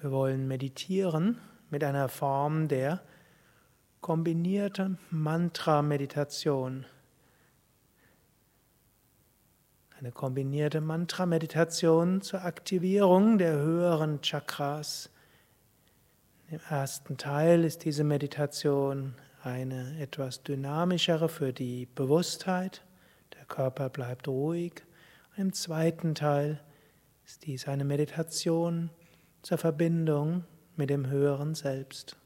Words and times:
Wir 0.00 0.12
wollen 0.12 0.46
meditieren 0.46 1.40
mit 1.70 1.82
einer 1.82 2.08
Form 2.08 2.68
der 2.68 3.02
kombinierten 4.00 4.96
Mantra-Meditation. 5.10 6.86
Eine 9.98 10.12
kombinierte 10.12 10.80
Mantra-Meditation 10.80 12.22
zur 12.22 12.44
Aktivierung 12.44 13.38
der 13.38 13.56
höheren 13.58 14.20
Chakras. 14.22 15.10
Im 16.48 16.60
ersten 16.70 17.16
Teil 17.16 17.64
ist 17.64 17.84
diese 17.84 18.04
Meditation 18.04 19.16
eine 19.42 20.00
etwas 20.00 20.44
dynamischere 20.44 21.28
für 21.28 21.52
die 21.52 21.86
Bewusstheit. 21.86 22.84
Der 23.34 23.46
Körper 23.46 23.88
bleibt 23.88 24.28
ruhig. 24.28 24.74
Im 25.36 25.52
zweiten 25.52 26.14
Teil 26.14 26.60
ist 27.24 27.46
dies 27.46 27.66
eine 27.66 27.84
Meditation 27.84 28.90
zur 29.42 29.58
Verbindung 29.58 30.44
mit 30.76 30.90
dem 30.90 31.08
höheren 31.08 31.54
Selbst. 31.54 32.16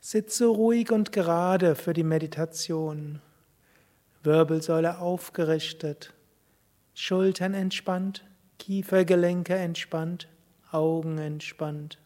Sitze 0.00 0.46
ruhig 0.46 0.92
und 0.92 1.12
gerade 1.12 1.74
für 1.74 1.92
die 1.92 2.04
Meditation. 2.04 3.20
Wirbelsäule 4.22 4.98
aufgerichtet, 4.98 6.12
Schultern 6.94 7.54
entspannt, 7.54 8.24
Kiefergelenke 8.58 9.54
entspannt, 9.54 10.28
Augen 10.70 11.18
entspannt. 11.18 11.98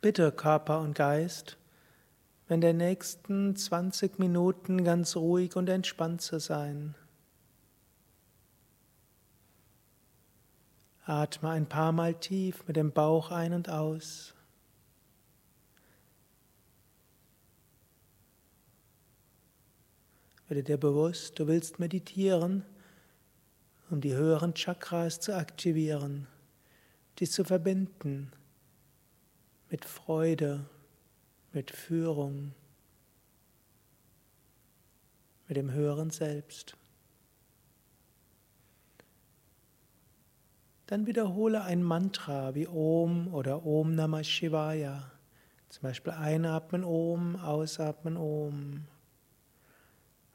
Bitte 0.00 0.30
Körper 0.32 0.80
und 0.80 0.94
Geist, 0.94 1.56
wenn 2.46 2.60
der 2.60 2.72
nächsten 2.72 3.56
20 3.56 4.18
Minuten 4.18 4.84
ganz 4.84 5.16
ruhig 5.16 5.56
und 5.56 5.68
entspannt 5.68 6.22
zu 6.22 6.38
sein. 6.38 6.94
Atme 11.08 11.48
ein 11.48 11.66
paar 11.66 11.92
Mal 11.92 12.14
tief 12.14 12.66
mit 12.66 12.76
dem 12.76 12.92
Bauch 12.92 13.30
ein 13.30 13.54
und 13.54 13.70
aus. 13.70 14.34
Werde 20.48 20.62
dir 20.62 20.76
bewusst, 20.76 21.38
du 21.38 21.46
willst 21.46 21.78
meditieren, 21.78 22.62
um 23.88 24.02
die 24.02 24.12
höheren 24.12 24.52
Chakras 24.52 25.18
zu 25.18 25.34
aktivieren, 25.34 26.26
dies 27.18 27.32
zu 27.32 27.42
verbinden 27.42 28.30
mit 29.70 29.86
Freude, 29.86 30.66
mit 31.54 31.70
Führung, 31.70 32.52
mit 35.46 35.56
dem 35.56 35.70
höheren 35.70 36.10
Selbst. 36.10 36.76
Dann 40.88 41.06
wiederhole 41.06 41.62
ein 41.64 41.82
Mantra 41.82 42.54
wie 42.54 42.66
Om 42.66 43.34
oder 43.34 43.66
Om 43.66 43.94
Namah 43.94 44.24
Shivaya. 44.24 45.12
Zum 45.68 45.82
Beispiel 45.82 46.14
einatmen 46.14 46.82
Om, 46.82 47.36
ausatmen 47.36 48.16
Om. 48.16 48.86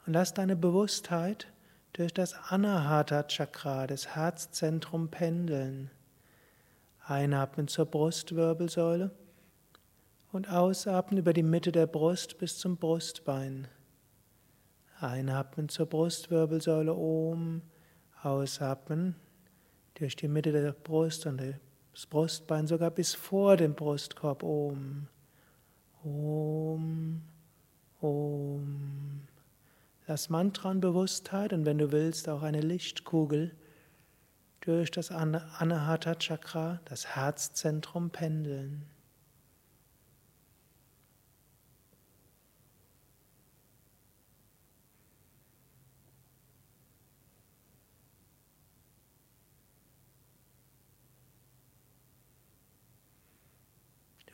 Und 0.06 0.12
lass 0.12 0.32
deine 0.32 0.54
Bewusstheit 0.54 1.48
durch 1.92 2.14
das 2.14 2.34
Anahata 2.34 3.24
Chakra, 3.24 3.88
das 3.88 4.14
Herzzentrum, 4.14 5.08
pendeln. 5.08 5.90
Einatmen 7.04 7.66
zur 7.66 7.86
Brustwirbelsäule 7.86 9.10
und 10.30 10.48
ausatmen 10.48 11.18
über 11.18 11.32
die 11.32 11.42
Mitte 11.42 11.72
der 11.72 11.88
Brust 11.88 12.38
bis 12.38 12.60
zum 12.60 12.76
Brustbein. 12.76 13.66
Einatmen 15.00 15.68
zur 15.68 15.86
Brustwirbelsäule 15.86 16.94
Om, 16.94 17.62
ausatmen 18.22 19.16
durch 19.94 20.16
die 20.16 20.28
Mitte 20.28 20.52
der 20.52 20.72
Brust 20.72 21.26
und 21.26 21.40
das 21.92 22.06
Brustbein 22.06 22.66
sogar 22.66 22.90
bis 22.90 23.14
vor 23.14 23.56
dem 23.56 23.74
Brustkorb 23.74 24.42
Om. 24.42 25.06
Om, 26.02 27.22
Om. 28.00 29.22
Lass 30.06 30.28
Mantran 30.28 30.80
Bewusstheit 30.80 31.52
und 31.52 31.64
wenn 31.64 31.78
du 31.78 31.92
willst 31.92 32.28
auch 32.28 32.42
eine 32.42 32.60
Lichtkugel 32.60 33.54
durch 34.60 34.90
das 34.90 35.10
Anahata 35.10 36.14
Chakra, 36.16 36.80
das 36.84 37.16
Herzzentrum 37.16 38.10
pendeln. 38.10 38.84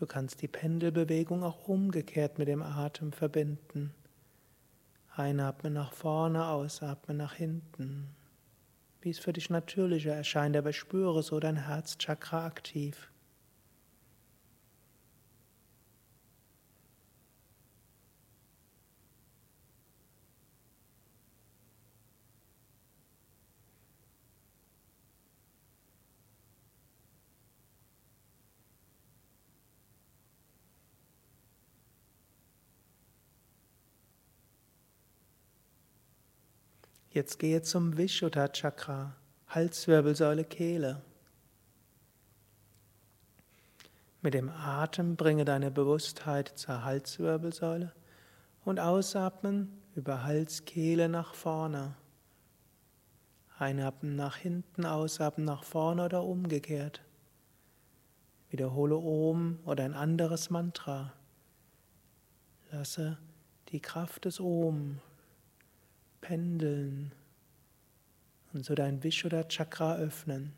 Du 0.01 0.07
kannst 0.07 0.41
die 0.41 0.49
Pendelbewegung 0.49 1.45
auch 1.45 1.69
umgekehrt 1.69 2.39
mit 2.39 2.49
dem 2.49 2.63
Atem 2.63 3.13
verbinden. 3.13 3.93
Einatmen 5.15 5.75
nach 5.75 5.93
vorne, 5.93 6.47
ausatmen 6.47 7.19
nach 7.19 7.35
hinten. 7.35 8.09
Wie 9.03 9.11
es 9.11 9.19
für 9.19 9.35
dich 9.35 9.51
natürlicher 9.51 10.15
erscheint, 10.15 10.57
aber 10.57 10.73
spüre 10.73 11.23
so 11.23 11.39
dein 11.39 11.67
Herzchakra 11.67 12.47
aktiv. 12.47 13.11
Jetzt 37.13 37.41
gehe 37.41 37.61
zum 37.61 37.97
Vishuddha 37.97 38.47
Chakra, 38.47 39.17
Halswirbelsäule, 39.49 40.45
Kehle. 40.45 41.03
Mit 44.23 44.35
dem 44.35 44.49
Atem 44.49 45.17
bringe 45.17 45.45
deine 45.45 45.73
Bewusstheit 45.73 46.53
zur 46.55 46.85
Halswirbelsäule 46.85 47.93
und 48.65 48.79
ausatmen 48.79 49.83
über 49.97 50.23
Hals, 50.23 50.65
Kehle 50.67 51.09
nach 51.09 51.35
vorne. 51.35 51.97
Einatmen 53.59 54.15
nach 54.15 54.37
hinten, 54.37 54.87
ausatmen 54.87 55.45
nach 55.45 55.65
vorne 55.65 56.05
oder 56.05 56.23
umgekehrt. 56.23 57.03
Wiederhole 58.51 58.97
Om 58.97 59.59
oder 59.65 59.83
ein 59.83 59.95
anderes 59.95 60.49
Mantra. 60.49 61.13
Lasse 62.71 63.19
die 63.71 63.81
Kraft 63.81 64.27
des 64.27 64.39
Om 64.39 65.01
pendeln 66.21 67.13
und 68.53 68.65
so 68.65 68.75
dein 68.75 69.03
Vishuddha 69.03 69.45
Chakra 69.45 69.97
öffnen. 69.97 70.53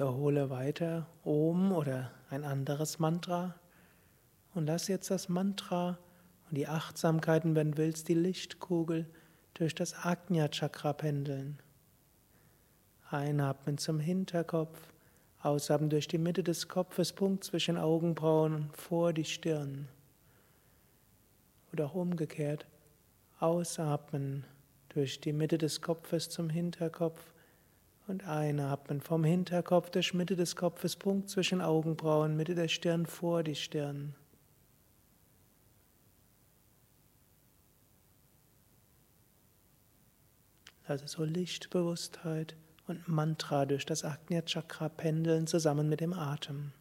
Wiederhole 0.00 0.48
weiter 0.48 1.06
Om 1.24 1.72
oder 1.72 2.10
ein 2.30 2.42
anderes 2.42 2.98
Mantra 2.98 3.54
und 4.54 4.64
lass 4.64 4.88
jetzt 4.88 5.10
das 5.10 5.28
Mantra 5.28 5.98
und 6.48 6.56
die 6.56 6.66
Achtsamkeiten, 6.66 7.54
wenn 7.54 7.72
du 7.72 7.76
willst, 7.76 8.08
die 8.08 8.14
Lichtkugel 8.14 9.06
durch 9.52 9.74
das 9.74 9.94
Ajna 9.94 10.48
Chakra 10.48 10.94
pendeln. 10.94 11.58
Einatmen 13.10 13.76
zum 13.76 14.00
Hinterkopf, 14.00 14.78
ausatmen 15.42 15.90
durch 15.90 16.08
die 16.08 16.16
Mitte 16.16 16.42
des 16.42 16.66
Kopfes, 16.66 17.12
Punkt 17.12 17.44
zwischen 17.44 17.76
Augenbrauen 17.76 18.70
vor 18.72 19.12
die 19.12 19.26
Stirn. 19.26 19.86
oder 21.74 21.84
auch 21.84 21.94
umgekehrt. 21.94 22.64
Ausatmen 23.38 24.44
durch 24.88 25.20
die 25.20 25.34
Mitte 25.34 25.58
des 25.58 25.82
Kopfes 25.82 26.30
zum 26.30 26.48
Hinterkopf 26.48 27.20
und 28.10 28.26
einatmen 28.26 29.00
vom 29.00 29.24
Hinterkopf 29.24 29.88
durch 29.90 30.12
Mitte 30.12 30.36
des 30.36 30.56
Kopfes, 30.56 30.96
Punkt 30.96 31.30
zwischen 31.30 31.62
Augenbrauen, 31.62 32.36
Mitte 32.36 32.54
der 32.54 32.68
Stirn 32.68 33.06
vor 33.06 33.42
die 33.42 33.54
Stirn. 33.54 34.14
Also 40.84 41.06
so 41.06 41.24
Lichtbewusstheit 41.24 42.56
und 42.88 43.06
Mantra 43.06 43.64
durch 43.64 43.86
das 43.86 44.04
Agnya 44.04 44.42
Chakra 44.42 44.88
pendeln 44.88 45.46
zusammen 45.46 45.88
mit 45.88 46.00
dem 46.00 46.12
Atem. 46.12 46.72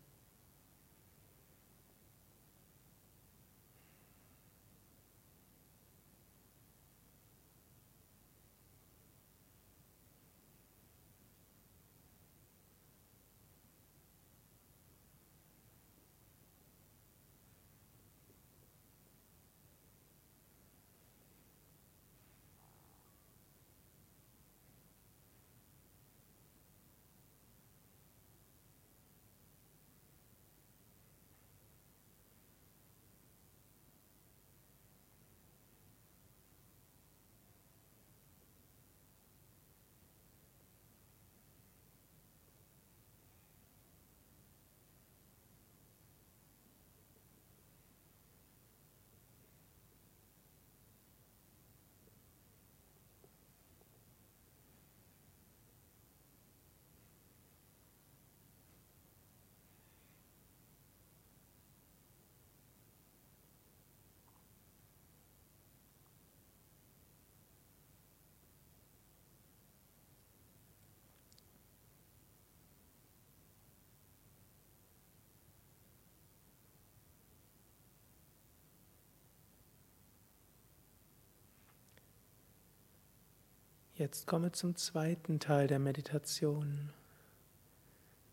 Jetzt 83.99 84.27
komme 84.27 84.53
zum 84.53 84.77
zweiten 84.77 85.41
Teil 85.41 85.67
der 85.67 85.77
Meditation. 85.77 86.93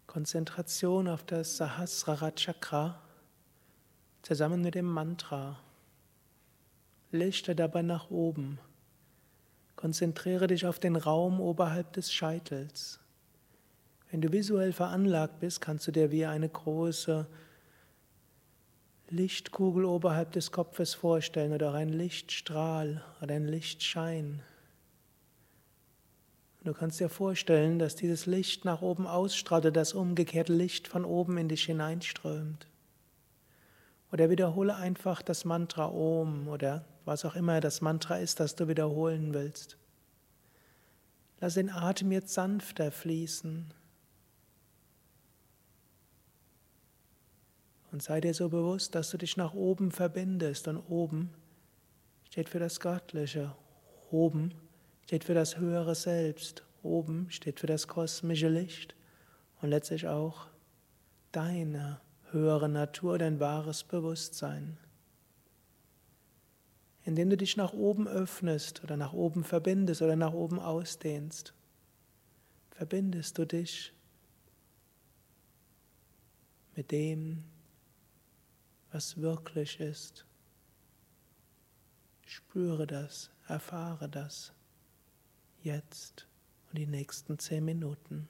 Konzentration 0.06 1.08
auf 1.08 1.24
das 1.24 1.56
Sahasrara 1.56 2.30
Chakra 2.30 3.02
zusammen 4.22 4.62
mit 4.62 4.76
dem 4.76 4.84
Mantra. 4.84 5.58
Lichte 7.10 7.56
dabei 7.56 7.82
nach 7.82 8.12
oben. 8.12 8.60
Konzentriere 9.74 10.46
dich 10.46 10.66
auf 10.66 10.78
den 10.78 10.94
Raum 10.94 11.40
oberhalb 11.40 11.92
des 11.94 12.12
Scheitels. 12.12 13.00
Wenn 14.12 14.20
du 14.20 14.30
visuell 14.30 14.72
veranlagt 14.72 15.40
bist, 15.40 15.60
kannst 15.60 15.88
du 15.88 15.90
dir 15.90 16.12
wie 16.12 16.26
eine 16.26 16.48
große 16.48 17.26
Lichtkugel 19.08 19.84
oberhalb 19.84 20.30
des 20.30 20.52
Kopfes 20.52 20.94
vorstellen 20.94 21.52
oder 21.52 21.74
ein 21.74 21.88
Lichtstrahl 21.88 23.04
oder 23.20 23.34
ein 23.34 23.48
Lichtschein. 23.48 24.44
Du 26.66 26.74
kannst 26.74 26.98
dir 26.98 27.08
vorstellen, 27.08 27.78
dass 27.78 27.94
dieses 27.94 28.26
Licht 28.26 28.64
nach 28.64 28.82
oben 28.82 29.06
ausstrahlt, 29.06 29.76
das 29.76 29.92
umgekehrte 29.92 30.52
Licht 30.52 30.88
von 30.88 31.04
oben 31.04 31.38
in 31.38 31.48
dich 31.48 31.62
hineinströmt. 31.66 32.66
Oder 34.10 34.30
wiederhole 34.30 34.74
einfach 34.74 35.22
das 35.22 35.44
Mantra 35.44 35.86
Om 35.86 36.48
oder 36.48 36.84
was 37.04 37.24
auch 37.24 37.36
immer 37.36 37.60
das 37.60 37.82
Mantra 37.82 38.16
ist, 38.16 38.40
das 38.40 38.56
du 38.56 38.66
wiederholen 38.66 39.32
willst. 39.32 39.76
Lass 41.38 41.54
den 41.54 41.70
Atem 41.70 42.10
jetzt 42.10 42.34
sanfter 42.34 42.90
fließen. 42.90 43.72
Und 47.92 48.02
sei 48.02 48.20
dir 48.20 48.34
so 48.34 48.48
bewusst, 48.48 48.96
dass 48.96 49.10
du 49.10 49.18
dich 49.18 49.36
nach 49.36 49.54
oben 49.54 49.92
verbindest. 49.92 50.66
Und 50.66 50.78
oben 50.88 51.30
steht 52.28 52.48
für 52.48 52.58
das 52.58 52.80
Göttliche. 52.80 53.54
Oben 54.10 54.65
steht 55.06 55.22
für 55.22 55.34
das 55.34 55.56
höhere 55.58 55.94
Selbst. 55.94 56.64
Oben 56.82 57.30
steht 57.30 57.60
für 57.60 57.68
das 57.68 57.86
kosmische 57.86 58.48
Licht 58.48 58.96
und 59.62 59.70
letztlich 59.70 60.08
auch 60.08 60.48
deine 61.30 62.00
höhere 62.32 62.68
Natur, 62.68 63.16
dein 63.16 63.38
wahres 63.38 63.84
Bewusstsein. 63.84 64.78
Indem 67.04 67.30
du 67.30 67.36
dich 67.36 67.56
nach 67.56 67.72
oben 67.72 68.08
öffnest 68.08 68.82
oder 68.82 68.96
nach 68.96 69.12
oben 69.12 69.44
verbindest 69.44 70.02
oder 70.02 70.16
nach 70.16 70.32
oben 70.32 70.58
ausdehnst, 70.58 71.54
verbindest 72.72 73.38
du 73.38 73.46
dich 73.46 73.92
mit 76.74 76.90
dem, 76.90 77.44
was 78.90 79.18
wirklich 79.18 79.78
ist. 79.78 80.26
Spüre 82.26 82.88
das, 82.88 83.30
erfahre 83.46 84.08
das 84.08 84.55
jetzt 85.66 86.26
und 86.70 86.78
die 86.78 86.86
nächsten 86.86 87.38
zehn 87.38 87.64
Minuten. 87.64 88.28